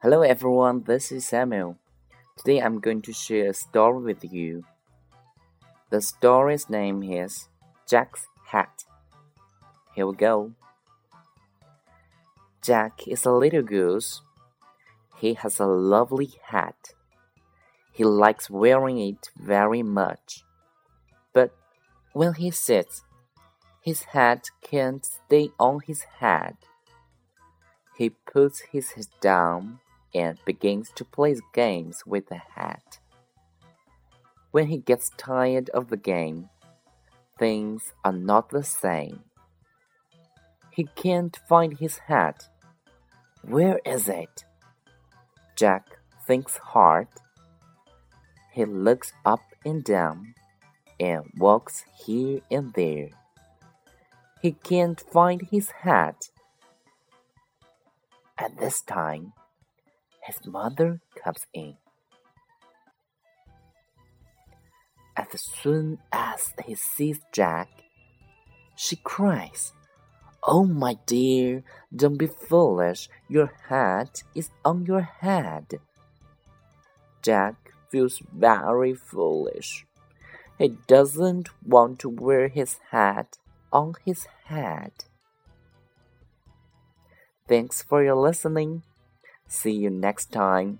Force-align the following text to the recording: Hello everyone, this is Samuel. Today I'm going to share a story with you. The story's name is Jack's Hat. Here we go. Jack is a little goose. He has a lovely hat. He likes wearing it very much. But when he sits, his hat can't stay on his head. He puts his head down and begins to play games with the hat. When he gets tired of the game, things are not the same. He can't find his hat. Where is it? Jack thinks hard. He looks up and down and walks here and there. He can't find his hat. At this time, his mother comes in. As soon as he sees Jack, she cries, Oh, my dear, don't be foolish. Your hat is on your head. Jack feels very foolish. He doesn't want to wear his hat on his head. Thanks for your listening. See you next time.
Hello 0.00 0.22
everyone, 0.22 0.84
this 0.86 1.10
is 1.10 1.26
Samuel. 1.26 1.76
Today 2.36 2.62
I'm 2.62 2.78
going 2.78 3.02
to 3.02 3.12
share 3.12 3.50
a 3.50 3.52
story 3.52 4.00
with 4.00 4.32
you. 4.32 4.62
The 5.90 6.00
story's 6.00 6.70
name 6.70 7.02
is 7.02 7.48
Jack's 7.84 8.28
Hat. 8.46 8.84
Here 9.96 10.06
we 10.06 10.14
go. 10.14 10.52
Jack 12.62 13.08
is 13.08 13.26
a 13.26 13.32
little 13.32 13.62
goose. 13.62 14.22
He 15.16 15.34
has 15.34 15.58
a 15.58 15.66
lovely 15.66 16.30
hat. 16.44 16.94
He 17.90 18.04
likes 18.04 18.48
wearing 18.48 19.00
it 19.00 19.30
very 19.36 19.82
much. 19.82 20.44
But 21.32 21.50
when 22.12 22.34
he 22.34 22.52
sits, 22.52 23.02
his 23.82 24.04
hat 24.14 24.44
can't 24.62 25.04
stay 25.04 25.50
on 25.58 25.80
his 25.80 26.02
head. 26.20 26.56
He 27.96 28.10
puts 28.10 28.60
his 28.70 28.92
head 28.92 29.06
down 29.20 29.80
and 30.14 30.38
begins 30.44 30.90
to 30.96 31.04
play 31.04 31.36
games 31.52 32.02
with 32.06 32.28
the 32.28 32.40
hat. 32.56 32.98
When 34.50 34.68
he 34.68 34.78
gets 34.78 35.10
tired 35.16 35.68
of 35.70 35.88
the 35.88 35.96
game, 35.96 36.48
things 37.38 37.92
are 38.04 38.12
not 38.12 38.50
the 38.50 38.64
same. 38.64 39.24
He 40.70 40.88
can't 40.94 41.36
find 41.48 41.78
his 41.78 41.98
hat. 41.98 42.48
Where 43.42 43.80
is 43.84 44.08
it? 44.08 44.44
Jack 45.56 45.98
thinks 46.26 46.56
hard. 46.58 47.08
He 48.52 48.64
looks 48.64 49.12
up 49.24 49.42
and 49.64 49.84
down 49.84 50.34
and 50.98 51.24
walks 51.36 51.84
here 52.04 52.40
and 52.50 52.72
there. 52.74 53.10
He 54.40 54.52
can't 54.52 55.00
find 55.00 55.42
his 55.50 55.70
hat. 55.70 56.30
At 58.36 58.58
this 58.58 58.80
time, 58.82 59.32
his 60.28 60.46
mother 60.46 61.00
comes 61.16 61.46
in. 61.54 61.74
As 65.16 65.40
soon 65.62 65.98
as 66.12 66.52
he 66.66 66.74
sees 66.74 67.18
Jack, 67.32 67.68
she 68.76 68.96
cries, 68.96 69.72
Oh, 70.46 70.64
my 70.64 70.96
dear, 71.06 71.64
don't 71.94 72.18
be 72.18 72.28
foolish. 72.28 73.08
Your 73.28 73.52
hat 73.68 74.22
is 74.34 74.50
on 74.64 74.86
your 74.86 75.00
head. 75.00 75.80
Jack 77.22 77.72
feels 77.90 78.22
very 78.32 78.94
foolish. 78.94 79.86
He 80.58 80.68
doesn't 80.86 81.48
want 81.64 81.98
to 82.00 82.08
wear 82.08 82.48
his 82.48 82.78
hat 82.90 83.38
on 83.72 83.94
his 84.04 84.26
head. 84.44 84.92
Thanks 87.48 87.82
for 87.82 88.04
your 88.04 88.16
listening. 88.16 88.82
See 89.48 89.72
you 89.72 89.90
next 89.90 90.30
time. 90.30 90.78